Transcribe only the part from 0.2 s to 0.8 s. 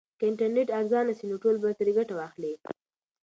انټرنیټ